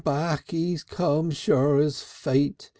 Back 0.03 0.49
he's 0.49 0.83
come 0.83 1.29
sure 1.29 1.77
as 1.77 2.01
fate. 2.01 2.69